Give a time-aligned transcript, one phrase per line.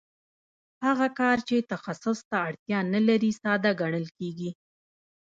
[0.85, 4.51] هغه کار چې تخصص ته اړتیا نلري ساده ګڼل کېږي